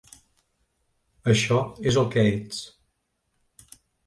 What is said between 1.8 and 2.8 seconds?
és el que ets!